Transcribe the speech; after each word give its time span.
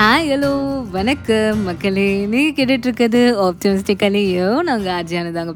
Hi 0.00 0.28
hello 0.28 0.84
வணக்கம் 0.90 1.62
மக்களே. 1.62 2.26
நீங்கள் 2.26 2.64
கேட்டுட்ருக்கிறது 2.64 3.32
ஆப்டமிஸ்டிக் 3.40 4.62
நான் 4.62 4.78
உங்கள் 4.78 4.92
ஆர்ஜியானு 4.92 5.32
தாங்க 5.32 5.54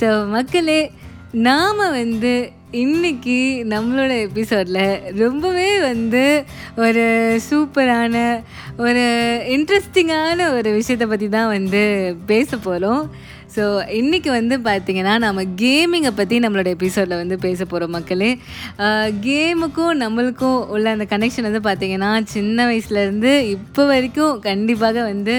ஸோ 0.00 0.28
மக்களே 0.28 0.90
நாம் 1.32 1.76
வந்து 1.76 2.50
இன்னைக்கு 2.70 3.66
நம்மளோட 3.68 4.20
எபிசோடில் 4.20 5.00
ரொம்பவே 5.14 5.80
வந்து 5.80 6.44
ஒரு 6.76 7.38
சூப்பரான 7.50 8.42
ஒரு 8.78 9.04
இன்ட்ரெஸ்டிங்கான 9.48 10.52
ஒரு 10.52 10.72
விஷயத்தை 10.72 11.08
பற்றி 11.08 11.28
தான் 11.28 11.46
வந்து 11.46 12.16
பேச 12.26 12.56
போகிறோம் 12.56 13.10
ஸோ 13.56 13.64
இன்றைக்கி 13.90 14.28
வந்து 14.28 14.56
பார்த்திங்கன்னா 14.58 15.18
நம்ம 15.18 15.42
கேமிங்கை 15.56 16.10
பற்றி 16.16 16.38
நம்மளோட 16.38 16.66
எபிசோடில் 16.66 17.16
வந்து 17.16 17.38
பேச 17.38 17.64
போகிறோம் 17.64 17.90
மக்களே. 17.90 18.30
கேமுக்கும் 19.20 19.94
நம்மளுக்கும் 20.00 20.68
உள்ள 20.68 20.90
அந்த 20.90 21.06
கனெக்ஷன் 21.10 21.48
வந்து 21.50 21.62
பார்த்திங்கன்னா 21.68 22.24
சின்ன 22.26 22.66
வயசுலேருந்து 22.66 23.32
இப்போ 23.46 23.86
வரைக்கும் 23.86 24.40
கண்டிப்பாக 24.40 25.02
வந்து 25.02 25.36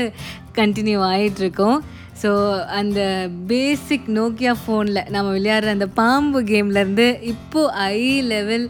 கண்டினியூ 0.55 0.99
ஆகிட்டுருக்கோம் 1.11 1.77
ஸோ 2.23 2.59
அந்த 2.70 2.99
பேசிக் 3.48 4.08
நோக்கியா 4.08 4.53
ஃபோனில் 4.61 5.09
நம்ம 5.09 5.27
விளையாடுற 5.38 5.66
அந்த 5.67 5.88
பாம்பு 5.88 6.39
கேம்லேருந்து 6.41 7.08
இப்போது 7.23 7.72
high 7.72 8.22
level 8.22 8.66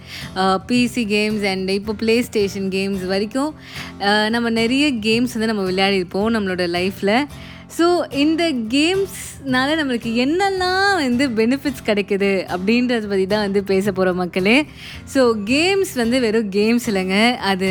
PC 0.68 1.04
games 1.08 1.46
and 1.48 1.70
இப்போ 1.70 1.94
ப்ளே 1.94 2.22
ஸ்டேஷன் 2.22 2.70
கேம்ஸ் 2.70 3.05
வரைக்கும் 3.05 3.54
நம்ம 4.30 4.50
நிறைய 4.50 4.88
கேம்ஸ் 4.94 5.34
வந்து 5.34 5.52
நம்ம 5.54 5.72
விளையாடிருப்போம் 5.72 6.34
நம்மளோட 6.36 6.66
லைஃப்பில் 6.70 7.16
ஸோ 7.76 7.85
இந்த 8.23 8.44
கேம்ஸ்னால 8.73 9.73
நம்மளுக்கு 9.80 10.09
என்னெல்லாம் 10.23 10.91
வந்து 11.02 11.26
பெனிஃபிட்ஸ் 11.39 11.84
கிடைக்குது 11.90 12.30
அப்படின்றத 12.53 13.07
பற்றி 13.12 13.26
தான் 13.34 13.43
வந்து 13.45 13.62
பேச 13.71 13.85
போகிறோம் 13.91 14.20
மக்களே. 14.21 14.55
ஸோ 15.13 15.21
கேம்ஸ் 15.52 15.91
வந்து 16.02 16.17
வெறும் 16.26 16.49
கேம்ஸ் 16.57 16.88
இல்லைங்க. 16.91 17.17
அது 17.52 17.70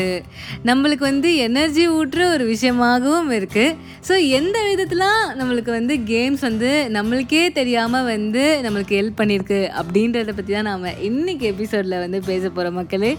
நம்மளுக்கு 0.71 1.05
வந்து 1.11 1.31
எனர்ஜி 1.47 1.85
ஊட்டுற 1.99 2.23
ஒரு 2.35 2.47
விஷயமாகவும் 2.53 3.31
இருக்குது 3.39 3.77
ஸோ 4.09 4.17
எந்த 4.39 4.57
விதத்துலாம் 4.69 5.23
நம்மளுக்கு 5.39 5.73
வந்து 5.79 5.95
கேம்ஸ் 6.11 6.43
வந்து 6.49 6.71
நம்மளுக்கே 6.97 7.43
தெரியாமல் 7.59 8.07
வந்து 8.13 8.45
நம்மளுக்கு 8.67 8.99
ஹெல்ப் 9.01 9.19
பண்ணியிருக்கு 9.21 9.61
அப்படின்றத 9.81 10.35
பற்றி 10.39 10.53
தான் 10.59 10.71
நாம் 10.71 10.87
இன்றைக்கி 11.09 11.47
எபிசோடில் 11.53 11.97
வந்து 12.05 12.21
பேச 12.31 12.45
போகிறோம் 12.49 12.79
மக்களே. 12.81 13.13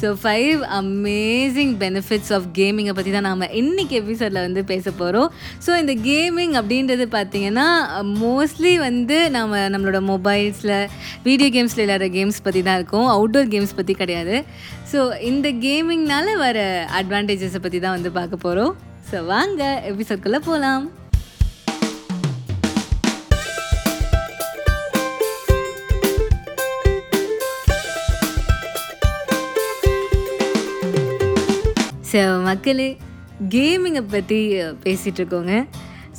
So 0.00 0.10
five 0.22 0.60
amazing 0.80 1.74
benefits 1.84 2.32
of 2.38 2.48
கேமிங்கை 2.60 2.96
பற்றி 2.98 3.12
தான் 3.16 3.28
நாம் 3.30 3.48
இன்னைக்கு 3.62 3.96
எபிசோடில் 4.02 4.44
வந்து 4.46 4.64
பேச 4.64 4.86
போகிறோம் 5.00 5.30
ஸோ 5.66 5.72
இந்த 5.82 5.94
கேம் 6.08 6.22
கேமிங் 6.24 6.54
அப்படின்றது 6.58 7.04
பார்த்திங்கன்னா 7.14 7.64
மோஸ்ட்லி 8.20 8.70
வந்து 8.84 9.16
நம்ம 9.34 9.58
நம்மளோட 9.72 9.98
மொபைல்ஸில் 10.10 10.72
வீடியோ 11.26 11.48
கேம்ஸில் 11.54 11.82
விளையாடுற 11.82 12.06
கேம்ஸ் 12.14 12.38
பற்றி 12.46 12.60
தான் 12.68 12.78
இருக்கும். 12.80 13.08
அவுட்டோர் 13.14 13.50
கேம்ஸ் 13.54 13.76
பற்றி 13.78 13.94
கிடையாது. 14.00 14.36
ஸோ 14.92 14.98
இந்த 15.30 15.50
கேமிங்னால 15.66 16.36
வர 16.44 16.58
அட்வான்டேஜஸை 17.00 17.60
பற்றி 17.66 17.80
தான் 17.84 17.96
வந்து 17.98 18.12
பார்க்க 18.18 18.44
போகிறோம் 18.46 18.74
ஸோ 19.10 19.24
வாங்க 19.32 19.62
எபிசோட்குள்ளே 19.92 20.42
போகலாம் 20.50 20.84
ஸோ 32.12 32.20
மக்களே 32.50 32.90
கேமிங்கை 33.54 34.02
பற்றி 34.12 34.36
பேசிகிட்டு 34.84 35.20
இருக்கோங்க. 35.20 35.54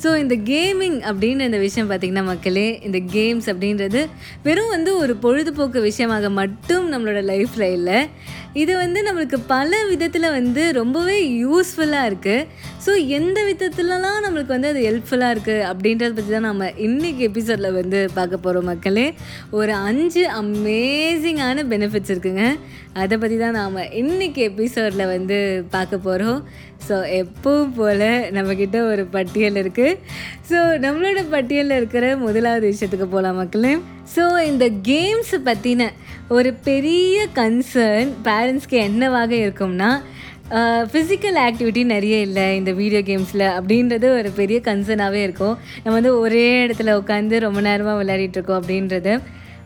ஸோ 0.05 0.11
இந்த 0.23 0.35
கேமிங் 0.49 0.97
அப்படின்ற 1.09 1.43
இந்த 1.49 1.57
விஷயம் 1.57 1.87
பார்த்திங்கன்னா 1.91 2.23
மக்களே 2.23 2.65
இந்த 2.87 2.99
கேம்ஸ் 3.13 3.47
அப்படின்றது 3.51 4.01
வெறும் 4.43 4.73
வந்து 4.73 4.91
ஒரு 4.97 5.13
பொழுதுபோக்கு 5.15 5.79
விஷயமாக 5.81 6.29
மட்டும் 6.39 6.85
நம்மளோட 6.93 7.21
லைஃப்பில் 7.29 7.73
இல்லை. 7.77 7.99
இது 8.61 8.73
வந்து 8.77 8.99
நம்மளுக்கு 9.07 9.37
பல 9.47 9.71
விதத்தில் 9.91 10.27
வந்து 10.35 10.63
ரொம்பவே 10.71 11.15
யூஸ்ஃபுல்லாக 11.43 12.09
இருக்குது 12.09 12.45
ஸோ 12.85 12.91
எந்த 13.17 13.37
விதத்துலலாம் 13.49 14.19
நம்மளுக்கு 14.25 14.55
வந்து 14.55 14.71
அது 14.73 14.81
ஹெல்ப்ஃபுல்லாக 14.87 15.33
இருக்குது 15.35 15.65
அப்படின்றத 15.71 16.11
பற்றி 16.19 16.31
தான் 16.31 16.47
நம்ம 16.49 16.69
இன்றைக்கி 16.87 17.23
எபிசோடில் 17.29 17.77
வந்து 17.79 18.01
பார்க்க 18.13 18.45
போகிறோம் 18.45 18.69
மக்களே. 18.71 19.07
ஒரு 19.51 19.73
அஞ்சு 19.89 20.23
அமேசிங்கான 20.41 21.65
பெனிஃபிட்ஸ் 21.73 22.13
இருக்குங்க. 22.13 22.45
அதை 22.93 23.15
பற்றி 23.17 23.37
தான் 23.37 23.57
நாம் 23.61 23.81
இன்றைக்கி 24.01 24.41
எபிசோடில் 24.49 25.11
வந்து 25.15 25.39
பார்க்க 25.69 26.05
போகிறோம் 26.05 26.39
ஸோ 26.87 26.95
எப்பவும் 27.21 27.75
போல் 27.77 28.07
நம்மக்கிட்ட 28.35 28.77
ஒரு 28.91 29.03
பட்டியல் 29.15 29.59
இருக்குது 29.61 29.99
ஸோ 30.49 30.57
நம்மளோட 30.85 31.21
பட்டியலில் 31.35 31.77
இருக்கிற 31.77 32.07
முதலாவது 32.25 32.65
விஷயத்துக்கு 32.73 33.07
போகலாம் 33.15 33.39
மக்களே. 33.41 33.73
ஸோ 34.15 34.23
இந்த 34.51 34.65
கேம்ஸை 34.91 35.39
பற்றின 35.49 35.87
ஒரு 36.35 36.51
பெரிய 36.69 37.15
கன்சர்ன் 37.39 38.11
பேரண்ட்ஸ்க்கு 38.27 38.77
என்னவாக 38.89 39.33
இருக்கும்னா 39.45 39.89
ஃபிசிக்கல் 40.91 41.37
ஆக்டிவிட்டி 41.45 41.83
நிறைய 41.93 42.15
இல்லை 42.27 42.43
இந்த 42.57 42.71
வீடியோ 42.79 42.99
கேம்ஸில் 43.07 43.45
அப்படின்றது 43.57 44.07
ஒரு 44.17 44.29
பெரிய 44.39 44.57
கன்சர்னாகவே 44.67 45.21
இருக்கும். 45.27 45.55
நம்ம 45.83 45.95
வந்து 45.99 46.11
ஒரே 46.19 46.45
இடத்துல 46.65 46.93
உட்காந்து 47.01 47.35
ரொம்ப 47.45 47.61
நேரமாக 47.69 47.99
விளையாடிட்டு 48.01 48.37
இருக்கோம் 48.39 48.59
அப்படின்றது. 48.61 49.13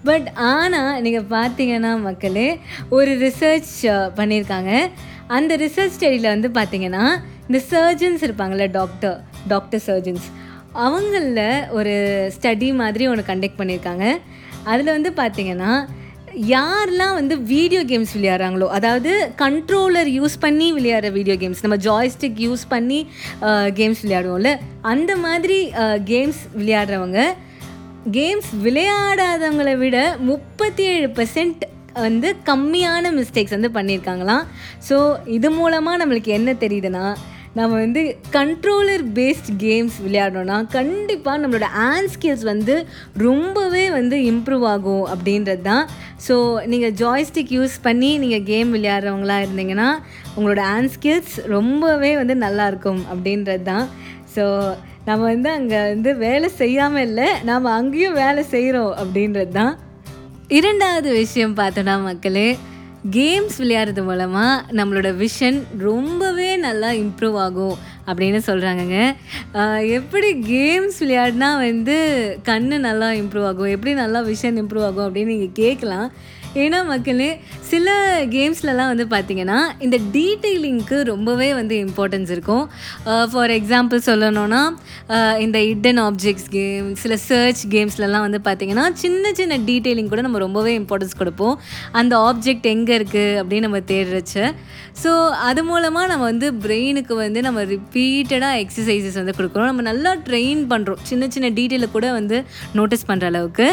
பட் 0.06 0.28
ஆனால் 0.50 1.02
நீங்கள் 1.02 1.30
பார்த்தீங்கன்னா 1.32 1.92
மக்களே 2.02 2.48
ஒரு 2.90 3.12
ரிசர்ச் 3.18 3.74
பண்ணியிருக்காங்க 4.18 4.72
அந்த 5.28 5.56
ரிசர்ச் 5.58 5.96
ஸ்டடியில் 5.96 6.34
வந்து 6.34 6.50
பார்த்தீங்கன்னா 6.50 7.06
இந்த 7.48 7.60
சர்ஜன்ஸ் 7.72 8.24
இருப்பாங்கள்ல 8.28 8.68
டாக்டர் 8.72 9.18
டாக்டர் 9.48 9.84
சர்ஜன்ஸ் 9.88 10.28
அவங்களில் 10.80 11.46
ஒரு 11.70 11.94
ஸ்டடி 12.36 12.68
மாதிரி 12.74 13.04
ஒன்று 13.08 13.30
கண்டக்ட் 13.30 13.60
பண்ணியிருக்காங்க 13.60 14.06
அதில் 14.66 14.96
வந்து 14.98 15.12
பார்த்தீங்கன்னா 15.18 15.72
யாரெல்லாம் 16.50 17.16
வந்து 17.16 17.36
வீடியோ 17.46 17.81
கேம்ஸ் 17.84 18.14
விளையாடுறாங்களோ 18.16 18.68
அதாவது 18.70 19.12
கண்ட்ரோலர் 19.36 20.10
யூஸ் 20.10 20.36
பண்ணி 20.40 20.68
விளையாடுற 20.74 21.10
வீடியோ 21.12 21.36
கேம்ஸ் 21.36 21.64
நம்ம 21.64 21.78
ஜாய்ஸ்டிக் 21.86 22.40
யூஸ் 22.40 22.64
பண்ணி 22.70 23.00
கேம்ஸ் 23.74 24.04
விளையாடுவோம்ல 24.04 24.52
அந்த 24.86 25.12
மாதிரி 25.18 25.58
கேம்ஸ் 26.06 26.42
விளையாடுறவங்க 26.56 27.22
கேம்ஸ் 28.18 28.52
விளையாடாதவங்களை 28.66 29.74
விட 29.82 29.98
முப்பத்தி 30.30 30.84
ஏழு 30.92 31.08
பர்சன்ட் 31.18 31.64
வந்து 32.06 32.30
கம்மியான 32.50 33.12
மிஸ்டேக்ஸ் 33.18 33.56
வந்து 33.56 33.70
பண்ணியிருக்காங்களாம். 33.78 34.46
ஸோ 34.88 34.96
இது 35.38 35.50
மூலமாக 35.58 36.00
நம்மளுக்கு 36.02 36.32
என்ன 36.38 36.54
தெரியுதுன்னா 36.64 37.04
நம்ம 37.58 37.72
வந்து 37.84 38.02
கண்ட்ரோலர் 38.36 39.04
பேஸ்ட் 39.18 39.50
கேம்ஸ் 39.64 39.96
விளையாடணும்னா 40.06 40.58
கண்டிப்பாக 40.76 41.42
நம்மளோட 41.42 41.68
ஹேண்ட் 41.78 42.12
ஸ்கில்ஸ் 42.16 42.46
வந்து 42.52 42.76
ரொம்பவே 43.28 43.86
வந்து 43.98 44.18
இம்ப்ரூவ் 44.31 44.66
ஆகும் 44.74 45.06
அப்படின்றது 45.14 45.64
தான். 45.70 45.86
ஸோ 46.28 46.36
நீங்கள் 46.74 46.96
ஜாய்ஸ்டிக் 47.02 47.56
யூஸ் 47.58 47.78
பண்ணி 47.88 48.12
நீங்கள் 48.24 48.46
கேம் 48.52 48.72
விளையாடுறவங்களா 48.78 49.40
இருந்தீங்கன்னா 49.46 49.90
உங்களோட 50.36 50.64
ஹேண்ட் 50.72 50.94
ஸ்கில்ஸ் 50.98 51.36
ரொம்பவே 51.56 52.12
வந்து 52.22 52.38
நல்லாயிருக்கும் 52.46 53.04
அப்படின்றது 53.14 53.66
தான். 53.72 53.88
ஸோ 54.36 54.46
நம்ம 55.09 55.22
வந்து 55.34 55.50
அங்கே 55.50 55.80
வந்து 55.92 56.09
வேலை 56.25 56.47
செய்யாமல் 56.62 57.06
இல்லை 57.09 57.30
நாம் 57.44 57.75
அங்கேயும் 57.78 58.18
வேலை 58.24 58.42
செய்கிறோம் 58.56 58.96
அப்படின்றது 58.96 59.52
தான் 59.52 59.75
இரண்டாவது 60.58 61.09
விஷயம் 61.22 61.56
பார்த்தோன்னா 61.58 61.96
மக்களே 62.02 62.50
கேம்ஸ் 63.12 63.58
விளையாடுறது 63.59 64.02
மூலமாக 64.03 64.56
நம்மளோட 64.78 65.09
விஷன் 65.22 65.59
ரொம்பவே 65.88 66.50
நல்லா 66.66 66.90
இம்ப்ரூவ் 67.03 67.38
ஆகும் 67.46 67.78
அப்படின்னு 68.08 68.40
சொல்கிறாங்கங்க 68.48 68.98
எப்படி 69.98 70.30
கேம்ஸ் 70.50 70.98
விளையாடினா 71.03 71.50
வந்து 71.66 71.96
கண் 72.50 72.68
நல்லா 72.88 73.09
இம்ப்ரூவ் 73.22 73.48
ஆகும் 73.52 73.74
எப்படி 73.75 73.94
நல்லா 73.94 74.22
விஷன் 74.22 74.59
இம்ப்ரூவ் 74.64 74.88
ஆகும் 74.90 75.06
அப்படின்னு 75.08 75.34
நீங்கள் 75.36 75.58
கேட்கலாம். 75.62 76.09
ஏன்னா 76.56 76.80
மக்களே 76.86 77.30
சில 77.72 77.90
கேம்ஸ்லலாம் 78.35 78.90
வந்து 78.91 79.06
பார்த்திங்கன்னா 79.13 79.57
இந்த 79.85 79.97
டீட்டெயிலிங்க்கு 80.16 80.97
ரொம்பவே 81.12 81.50
வந்து 81.59 81.75
இம்பார்ட்டன்ஸ் 81.85 82.31
இருக்கும். 82.35 82.63
ஃபார் 83.31 83.52
எக்ஸாம்பிள் 83.57 84.00
சொல்லணும்னா 84.09 84.62
இந்த 85.46 85.57
இட்டன் 85.72 86.02
ஆப்ஜெக்ட்ஸ் 86.07 86.50
கேம் 86.56 86.88
சில 87.03 87.13
சர்ச் 87.28 87.62
கேம்ஸ்லலாம் 87.75 88.25
வந்து 88.28 88.40
பார்த்திங்கன்னா 88.47 88.85
சின்ன 89.03 89.34
சின்ன 89.40 89.59
டீட்டெயிலிங் 89.69 90.12
கூட 90.13 90.24
நம்ம 90.28 90.41
ரொம்பவே 90.46 90.74
இம்பார்ட்டன்ஸ் 90.81 91.19
கொடுப்போம். 91.22 91.56
அந்த 92.02 92.13
ஆப்ஜெக்ட் 92.30 92.68
எங்கே 92.75 92.96
இருக்குது 93.00 93.38
அப்படின்னு 93.42 93.68
நம்ம 93.68 93.81
தேடுறச்சு. 93.94 94.45
ஸோ 95.04 95.12
அது 95.50 95.62
மூலமாக 95.69 96.07
நம்ம 96.12 96.24
வந்து 96.31 96.48
பிரெயினுக்கு 96.63 97.13
வந்து 97.24 97.39
நம்ம 97.48 97.60
ரிப்பீட்டடாக 97.75 98.62
எக்ஸசைசஸ் 98.63 99.19
வந்து 99.21 99.36
கொடுக்குறோம் 99.38 99.69
நம்ம 99.71 99.86
நல்லா 99.92 100.12
ட்ரெயின் 100.27 100.63
பண்ணுறோம் 100.71 101.04
சின்ன 101.10 101.30
சின்ன 101.36 101.48
டீட்டெயிலை 101.60 101.89
கூட 101.95 102.07
வந்து 102.19 102.39
நோட்டீஸ் 102.80 103.07
பண்ணுற 103.12 103.27
அளவுக்கு. 103.31 103.69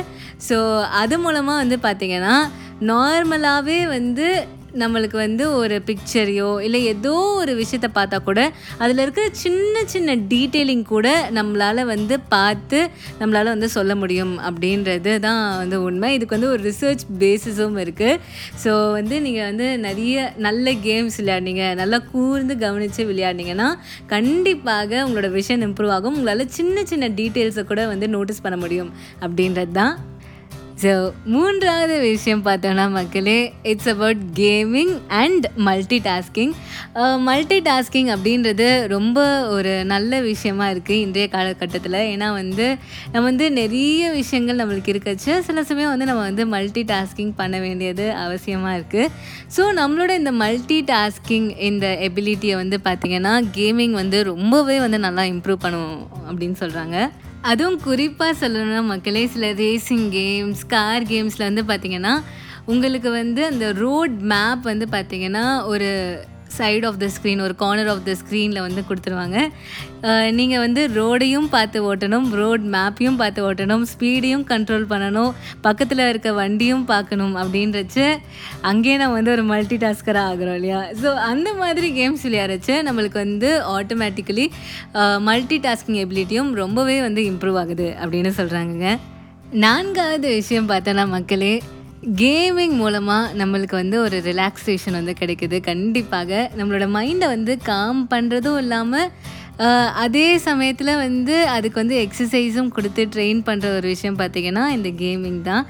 ஸோ 0.48 0.58
அது 1.02 1.16
மூலமாக 1.24 1.62
வந்து 1.62 1.78
பார்த்திங்கன்னா 1.88 2.36
நார்மலாகவே 2.80 3.86
வந்து 3.86 4.46
நம்மளுக்கு 4.78 5.16
வந்து 5.16 5.52
ஒரு 5.52 5.82
பிக்சரையோ 5.86 6.60
இல்லை 6.60 6.84
ஏதோ 6.84 7.12
ஒரு 7.12 7.54
விஷயத்தை 7.54 7.90
பார்த்தா 7.94 8.22
கூட 8.22 8.52
அதில் 8.78 8.98
இருக்கிற 8.98 9.28
சின்ன 9.32 9.84
சின்ன 9.84 10.16
டீட்டெயிலிங் 10.16 10.82
கூட 10.82 11.30
நம்மளால் 11.30 11.84
வந்து 11.84 12.20
பார்த்து 12.20 12.90
நம்மளால் 13.20 13.44
வந்து 13.44 13.68
சொல்ல 13.68 13.94
முடியும் 13.94 14.38
அப்படின்றது 14.38 15.18
தான் 15.18 15.56
வந்து 15.56 15.82
உண்மை. 15.82 16.14
இதுக்கு 16.14 16.36
வந்து 16.38 16.50
ஒரு 16.50 16.72
ரிசர்ச் 16.72 17.04
பேசிஸும் 17.18 17.78
இருக்குது 17.84 18.18
ஸோ 18.64 18.92
வந்து 18.92 19.20
நீங்கள் 19.20 19.44
வந்து 19.44 19.78
நிறைய 19.78 20.32
நல்ல 20.36 20.72
கேம்ஸ் 20.72 21.16
விளையாடினீங்க 21.18 21.74
நல்லா 21.74 21.98
கூர்ந்து 21.98 22.58
கவனித்து 22.58 23.04
விளையாடினீங்கன்னா 23.04 23.74
கண்டிப்பாக 24.06 25.08
உங்களோட 25.08 25.30
விஷன் 25.38 25.64
இம்ப்ரூவ் 25.68 25.90
ஆகும். 25.90 26.14
உங்களால் 26.14 26.48
சின்ன 26.48 26.84
சின்ன 26.84 27.08
டீட்டெயில்ஸை 27.08 27.64
கூட 27.64 27.86
வந்து 27.86 28.08
நோட்டீஸ் 28.08 28.42
பண்ண 28.42 28.56
முடியும் 28.56 28.92
அப்படின்றது 29.20 29.72
தான் 29.72 30.14
ஸோ 30.82 30.90
மூன்றாவது 31.34 31.94
விஷயம் 32.00 32.42
பார்த்தோன்னா 32.46 32.84
மக்களே 32.96 33.36
it's 33.70 33.88
about 33.92 34.22
gaming 34.40 34.92
and 35.20 35.46
multitasking 36.08 36.52
multitasking 37.68 38.10
அப்படின்றது 38.14 38.66
ரொம்ப 38.94 39.18
ஒரு 39.54 39.72
நல்ல 39.92 40.20
விஷயமா 40.26 40.66
இருக்குது 40.74 41.00
இன்றைய 41.04 41.26
காலகட்டத்தில். 41.36 41.98
ஏன்னா 42.12 42.28
வந்து 42.40 42.66
நம்ம 43.12 43.24
வந்து 43.30 43.46
நிறைய 43.60 44.10
விஷயங்கள் 44.20 44.60
நம்மளுக்கு 44.62 44.92
இருக்கச்சு. 44.94 45.32
சில 45.48 45.64
சமயம் 45.70 45.92
வந்து 45.94 46.10
நம்ம 46.10 46.24
வந்து 46.30 46.46
மல்டி 46.54 46.84
டாஸ்கிங் 46.92 47.32
பண்ண 47.40 47.58
வேண்டியது 47.66 48.06
அவசியமாக 48.24 48.76
இருக்குது 48.78 49.12
ஸோ 49.56 49.64
நம்மளோட 49.80 50.12
இந்த 50.22 50.32
மல்டி 50.44 50.80
டாஸ்கிங் 50.92 51.50
இந்த 51.70 51.86
எபிலிட்டியை 52.08 52.56
வந்து 52.62 52.78
பார்த்திங்கன்னா 52.88 53.34
கேமிங் 53.58 53.96
வந்து 54.02 54.20
ரொம்பவே 54.32 54.78
வந்து 54.86 55.00
நல்லா 55.06 55.24
இம்ப்ரூவ் 55.34 55.64
பண்ணும் 55.66 55.94
அப்படின்னு 56.28 56.58
சொல்கிறாங்க 56.64 56.98
அதுவும் 57.46 57.80
குறிப்பாக 57.80 58.32
சொல்லணும்னா 58.40 58.80
மக்களே 58.84 59.22
சில 59.26 59.46
ரேசிங் 59.56 60.06
கேம்ஸ் 60.12 60.62
கார் 60.66 61.04
கேம்ஸில் 61.04 61.48
வந்து 61.50 61.62
பார்த்திங்கன்னா 61.62 62.14
உங்களுக்கு 62.66 63.10
வந்து 63.10 63.40
அந்த 63.44 63.66
ரோட் 63.76 64.16
மேப் 64.24 64.62
வந்து 64.62 64.86
பார்த்திங்கன்னா 64.90 65.44
ஒரு 65.64 65.90
சைடு 66.58 66.86
ஆஃப் 66.90 67.00
த 67.02 67.06
ஸ்க்ரீன் 67.14 67.42
ஒரு 67.46 67.54
கார்னர் 67.62 67.90
ஆஃப் 67.92 68.04
த 68.08 68.14
ஸ்க்ரீனில் 68.20 68.62
வந்து 68.66 68.82
கொடுத்துருவாங்க. 68.88 69.38
நீங்கள் 70.38 70.62
வந்து 70.64 70.82
ரோடையும் 70.98 71.48
பார்த்து 71.54 71.78
ஓட்டணும் 71.90 72.26
ரோட் 72.40 72.64
மேப்பையும் 72.74 73.18
பார்த்து 73.22 73.40
ஓட்டணும் 73.48 73.84
ஸ்பீடையும் 73.92 74.44
கண்ட்ரோல் 74.52 74.86
பண்ணணும் 74.92 75.32
பக்கத்தில் 75.66 76.04
இருக்க 76.10 76.32
வண்டியும் 76.40 76.84
பார்க்கணும் 76.92 77.34
அப்படின்றச்சு 77.42 78.06
அங்கேயே 78.70 78.96
நம்ம 79.02 79.16
வந்து 79.20 79.34
ஒரு 79.36 79.44
மல்டி 79.52 79.78
டாஸ்கராக 79.84 80.30
ஆகிறோம் 80.32 80.58
இல்லையா? 80.60 80.80
ஸோ 81.02 81.08
அந்த 81.30 81.48
மாதிரி 81.62 81.90
கேம்ஸ் 81.98 82.24
விளையாடுறச்சு 82.28 82.76
நம்மளுக்கு 82.88 83.18
வந்து 83.24 83.50
ஆட்டோமேட்டிக்கலி 83.78 84.46
மல்டி 85.28 85.58
டாஸ்கிங் 85.66 86.00
எபிலிட்டியும் 86.04 86.52
ரொம்பவே 86.62 86.98
வந்து 87.06 87.22
இம்ப்ரூவ் 87.32 87.58
ஆகுது 87.62 87.88
அப்படின்னு 88.02 88.32
சொல்கிறாங்கங்க 88.40 88.90
நான்காவது 89.64 90.28
விஷயம் 90.40 90.70
பார்த்தோன்னா 90.70 91.04
மக்களே 91.16 91.54
கேமிங் 92.14 92.72
மூலமாக 92.72 93.44
நம்மளுக்கு 93.44 93.70
வந்து 93.70 94.00
ஒரு 94.00 94.16
ரிலாக்ஸேஷன் 94.24 94.90
வந்து 94.90 95.14
கிடைக்குது. 95.20 95.60
கண்டிப்பாக 95.60 96.50
நம்மளோட 96.56 96.86
மைண்டை 96.96 97.26
வந்து 97.26 97.58
காம் 97.58 98.08
பண்ணுறதும் 98.10 98.56
இல்லாமல் 98.56 99.10
அதே 100.02 100.24
சமயத்தில் 100.46 100.90
வந்து 101.02 101.36
அதுக்கு 101.52 101.78
வந்து 101.82 101.96
எக்ஸசைஸும் 102.04 102.70
கொடுத்து 102.76 103.02
ட்ரெயின் 103.14 103.40
பண்ணுற 103.46 103.66
ஒரு 103.76 103.86
விஷயம் 103.92 104.18
பார்த்திங்கன்னா 104.18 104.64
இந்த 104.76 104.88
கேமிங் 105.02 105.38
தான். 105.48 105.64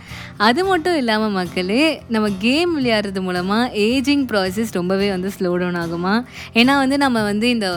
அது 0.46 0.60
மட்டும் 0.70 0.96
இல்லாமல் 1.00 1.34
மக்களே 1.36 1.84
நம்ம 2.14 2.28
கேம் 2.46 2.72
விளையாடுறது 2.78 3.20
மூலமாக 3.26 3.70
ஏஜிங் 3.84 4.24
ப்ராசஸ் 4.30 4.72
ரொம்பவே 4.78 5.08
வந்து 5.14 5.30
ஸ்லோ 5.36 5.52
டவுன் 5.62 5.78
ஆகுமா? 5.82 6.14
ஏன்னா 6.60 6.74
வந்து 6.82 6.98
நம்ம 7.04 7.22
வந்து 7.30 7.46
இந்த 7.56 7.68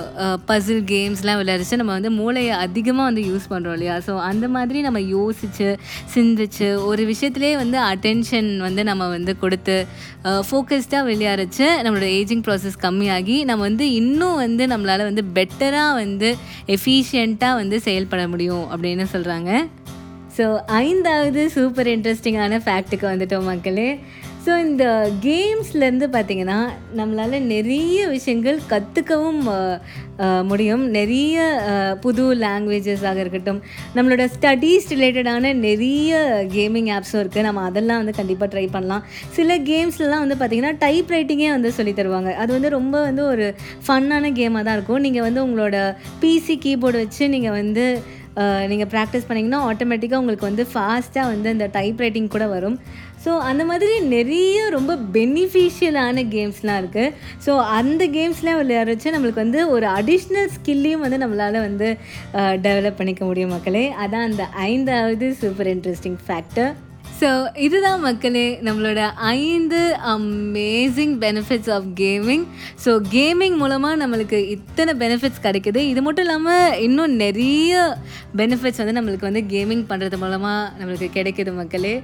பசில் 0.50 0.82
கேம்ஸ்லாம் 0.94 1.40
விளையாடிச்சு 1.42 1.80
நம்ம 1.82 1.94
வந்து 1.98 2.12
மூளையை 2.20 2.56
அதிகமாக 2.66 3.08
வந்து 3.10 3.24
யூஸ் 3.30 3.48
பண்ணுறோம் 3.54 3.78
இல்லையா? 3.80 3.98
ஸோ 4.08 4.16
அந்த 4.30 4.48
மாதிரி 4.56 4.82
நம்ம 4.88 5.02
யோசித்து 5.16 5.70
சிந்திச்சு 6.16 6.70
ஒரு 6.90 7.06
விஷயத்துலேயே 7.12 7.56
வந்து 7.64 7.80
அட்டென்ஷன் 7.92 8.52
வந்து 8.68 8.84
நம்ம 8.92 9.10
வந்து 9.16 9.36
கொடுத்து 9.44 9.78
ஃபோக்கஸ்டாக 10.48 11.04
விளையாடிச்சு 11.12 11.68
நம்மளோட 11.84 12.10
ஏஜிங் 12.20 12.44
ப்ராசஸ் 12.48 12.78
கம்மியாகி 12.86 13.38
நம்ம 13.52 13.62
வந்து 13.70 13.86
இன்னும் 14.02 14.38
வந்து 14.46 14.64
நம்மளால் 14.74 15.08
வந்து 15.10 15.24
பெட்டராக 15.38 15.98
வந்து 16.00 16.30
எஃபிஷியண்ட்டாக 16.76 17.60
வந்து 17.62 17.80
செயல்பட 17.80 18.24
முடியும் 18.28 18.66
அப்படின்னு 18.74 19.06
சொல்கிறாங்க 19.14 19.52
ஸோ 20.38 20.46
ஐந்தாவது 20.80 21.42
சூப்பர் 21.56 21.88
இன்ட்ரெஸ்டிங்கான 21.88 22.60
ஃபேக்ட்டுக்கு 22.66 23.06
வந்துட்டோம் 23.12 23.50
மக்களே. 23.52 23.90
ஸோ 24.44 24.52
இந்த 24.66 24.86
கேம்ஸ்லேருந்து 25.26 26.08
பார்த்திங்கன்னா 26.14 26.58
நம்மளால் 27.00 27.46
நிறைய 27.54 27.98
விஷயங்கள் 28.14 28.60
கற்றுக்கவும் 28.72 29.42
முடியும். 30.50 30.84
நிறைய 30.96 31.36
புது 32.04 32.24
லாங்குவேஜஸாக 32.44 33.20
இருக்கட்டும். 33.24 33.60
நம்மளோட 33.96 34.24
ஸ்டடீஸ் 34.36 34.88
ரிலேட்டடான 34.94 35.54
நிறைய 35.68 36.22
கேமிங் 36.56 36.90
ஆப்ஸும் 36.96 37.22
இருக்குது 37.24 37.46
நம்ம 37.48 37.64
அதெல்லாம் 37.70 38.02
வந்து 38.02 38.16
கண்டிப்பாக 38.20 38.50
ட்ரை 38.54 38.66
பண்ணலாம். 38.76 39.04
சில 39.38 39.58
கேம்ஸ்லலாம் 39.72 40.24
வந்து 40.26 40.38
பார்த்திங்கன்னா 40.42 40.74
டைப் 40.86 41.14
ரைட்டிங்கே 41.16 41.50
வந்து 41.56 41.72
சொல்லி 41.80 41.94
தருவாங்க. 42.00 42.32
அது 42.44 42.52
வந்து 42.58 42.72
ரொம்ப 42.78 42.96
வந்து 43.10 43.26
ஒரு 43.34 43.48
ஃபன்னான 43.88 44.32
கேமாக 44.40 44.64
தான் 44.68 44.78
இருக்கும். 44.80 45.04
நீங்கள் 45.08 45.28
வந்து 45.28 45.44
உங்களோட 45.48 45.78
பிசி 46.24 46.58
கீபோர்டு 46.66 47.04
வச்சு 47.04 47.26
நீங்கள் 47.36 47.58
வந்து 47.62 47.86
நீங்கள் 48.72 48.90
ப்ராக்டிஸ் 48.94 49.28
பண்ணிங்கன்னா 49.28 49.60
ஆட்டோமேட்டிக்காக 49.70 50.22
உங்களுக்கு 50.24 50.50
வந்து 50.50 50.64
ஃபாஸ்ட்டாக 50.72 51.32
வந்து 51.34 51.48
அந்த 51.56 51.68
டைப் 51.78 52.02
ரைட்டிங் 52.04 52.34
கூட 52.36 52.48
வரும். 52.56 52.78
ஸோ 53.24 53.32
அந்த 53.50 53.64
மாதிரி 53.70 53.94
நிறைய 54.16 54.58
ரொம்ப 54.76 54.92
பெனிஃபிஷியலான 55.16 56.24
கேம்ஸ்லாம் 56.36 56.80
இருக்குது 56.82 57.14
ஸோ 57.46 57.54
அந்த 57.78 58.04
கேம்ஸ்லாம் 58.18 58.60
விளையாடுறச்சு 58.62 59.14
நம்மளுக்கு 59.16 59.44
வந்து 59.46 59.62
ஒரு 59.76 59.88
அடிஷ்னல் 60.00 60.52
ஸ்கில்லையும் 60.58 61.06
வந்து 61.06 61.22
நம்மளால் 61.24 61.66
வந்து 61.68 61.90
டெவலப் 62.68 63.00
பண்ணிக்க 63.02 63.24
முடியும் 63.32 63.56
மக்களே. 63.56 63.86
அதான் 64.04 64.28
அந்த 64.30 64.46
ஐந்தாவது 64.70 65.28
சூப்பர் 65.42 65.72
இன்ட்ரெஸ்டிங் 65.76 66.20
ஃபேக்டர் 66.28 66.72
ஸோ 67.22 67.30
இதுதான் 67.66 68.04
மக்களே 68.06 68.46
நம்மளோட 68.66 69.00
ஐந்து 69.40 69.80
amazing 70.12 71.16
benefits 71.24 71.72
of 71.76 71.88
gaming 72.02 72.46
so 72.84 72.92
gaming 73.16 73.58
மூலமாக 73.62 74.00
நம்மளுக்கு 74.02 74.38
இத்தனை 74.56 74.94
பெனிஃபிட்ஸ் 75.02 75.44
கிடைக்குது. 75.48 75.82
இது 75.92 76.02
மட்டும் 76.06 76.26
இல்லாமல் 76.26 76.76
இன்னும் 76.86 77.16
நிறைய 77.24 77.82
பெனிஃபிட்ஸ் 78.42 78.82
வந்து 78.82 78.98
நம்மளுக்கு 79.00 79.30
வந்து 79.30 79.44
கேமிங் 79.54 79.84
பண்ணுறது 79.92 80.20
மூலமாக 80.24 80.72
நம்மளுக்கு 80.80 81.10
கிடைக்குது 81.18 81.54
மக்களே. 81.60 81.96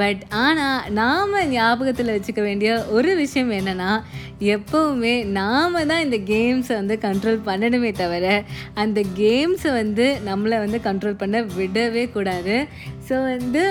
பட் 0.00 0.22
ஆனால் 0.44 0.80
நாம் 1.00 1.38
ஞாபகத்தில் 1.56 2.14
வச்சுக்க 2.16 2.42
வேண்டிய 2.48 2.70
ஒரு 2.96 3.12
விஷயம் 3.22 3.54
என்னென்னா 3.60 3.92
எப்போவுமே 4.54 5.14
நாம் 5.38 5.80
தான் 5.90 6.04
இந்த 6.06 6.18
கேம்ஸை 6.32 6.74
வந்து 6.80 6.96
கண்ட்ரோல் 7.06 7.40
பண்ணணுமே 7.48 7.90
தவிர 8.02 8.26
அந்த 8.82 9.00
கேம்ஸை 9.22 9.72
வந்து 9.80 10.06
நம்மளை 10.28 10.58
வந்து 10.64 10.80
கண்ட்ரோல் 10.88 11.20
பண்ண 11.24 11.42
விடவே 11.58 12.04
கூடாது. 12.16 12.56
ஸோ 13.08 13.16
வந்து 13.32 13.64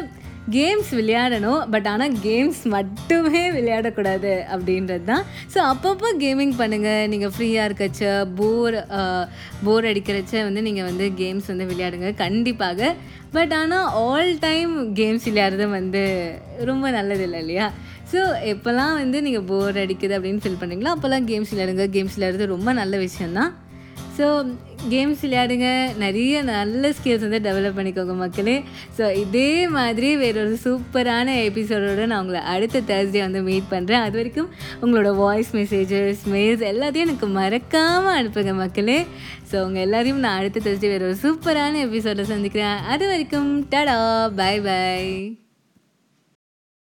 கேம்ஸ் 0.51 0.89
விளையாடணும் 0.99 1.69
பட் 1.69 1.87
ஆனால் 1.87 2.15
கேம்ஸ் 2.25 2.61
மட்டுமே 2.63 3.51
விளையாடக்கூடாது 3.51 4.33
அப்படின்றது 4.53 5.03
தான் 5.03 5.23
ஸோ 5.53 5.59
அப்பப்போ 5.71 6.09
கேமிங் 6.23 6.53
பண்ணுங்கள் 6.57 7.07
நீங்கள் 7.07 7.33
ஃப்ரீயாக 7.35 7.67
இருக்கச்ச 7.69 8.25
போர் 8.35 8.77
போர் 9.63 9.85
அடிக்கிறச்ச 9.85 10.33
வந்து 10.43 10.61
நீங்கள் 10.61 10.83
வந்து 10.83 11.11
கேம்ஸ் 11.21 11.47
வந்து 11.47 11.65
விளையாடுங்க. 11.65 12.15
கண்டிப்பாக. 12.15 12.93
பட் 13.31 13.53
ஆனால் 13.53 13.87
ஆல் 14.07 14.33
டைம் 14.39 14.93
கேம்ஸ் 14.93 15.27
விளையாடுறது 15.29 15.69
வந்து 15.69 16.03
ரொம்ப 16.65 16.89
நல்லது 16.89 17.23
இல்லை 17.23 17.39
இல்லையா? 17.39 17.71
ஸோ 18.11 18.21
எப்போல்லாம் 18.53 18.93
வந்து 18.93 19.21
நீங்கள் 19.21 19.43
போர் 19.43 19.77
அடிக்குது 19.77 20.17
அப்படின்னு 20.17 20.43
ஃபீல் 20.43 20.61
பண்ணுறீங்களோ 20.61 20.93
அப்போல்லாம் 20.95 21.27
கேம்ஸ் 21.31 21.53
விளையாடுங்க. 21.53 21.85
கேம்ஸ் 21.97 22.17
விளையாடுறது 22.17 22.45
ரொம்ப 22.45 22.73
நல்ல 22.73 22.97
விஷயந்தான் 22.97 23.53
ஸோ 24.17 24.25
கேம்ஸ் 24.91 25.21
விளையாடுங்க. 25.25 25.67
நிறைய 26.03 26.41
நல்ல 26.49 26.89
ஸ்கில்ஸ் 26.97 27.25
வந்து 27.25 27.39
டெவலப் 27.47 27.77
பண்ணிக்கோங்க 27.77 28.15
மக்களே. 28.21 28.55
ஸோ 28.97 29.03
இதே 29.21 29.67
மாதிரி 29.75 30.09
வேற 30.23 30.35
ஒரு 30.45 30.57
சூப்பரான 30.65 31.35
எபிசோடோடு 31.49 32.05
நான் 32.11 32.21
உங்களை 32.23 32.41
அடுத்த 32.53 32.81
தேர்ஸ்டே 32.91 33.21
வந்து 33.25 33.41
மீட் 33.49 33.71
பண்ணுறேன் 33.71 34.03
அது 34.05 34.15
வரைக்கும் 34.19 34.49
உங்களோட 34.81 35.11
வாய்ஸ் 35.23 35.51
மெசேஜஸ் 35.59 36.25
மெயில்ஸ் 36.33 36.65
எல்லாத்தையும் 36.73 37.07
எனக்கு 37.09 37.29
மறக்காமல் 37.39 38.17
அனுப்புங்க 38.19 38.55
மக்களே. 38.63 38.99
ஸோ 39.51 39.55
உங்கள் 39.67 39.85
எல்லாரையும் 39.87 40.23
நான் 40.25 40.39
அடுத்த 40.41 40.65
தேர்ஸ்டே 40.67 40.91
வேறு 40.95 41.07
ஒரு 41.11 41.17
சூப்பரான 41.25 41.79
எபிசோடை 41.87 42.25
சந்திக்கிறேன். 42.33 42.77
அது 42.95 43.05
வரைக்கும் 43.13 43.53
டடா 43.75 43.97
பாய் 44.41 44.61
பாய் 44.67 45.42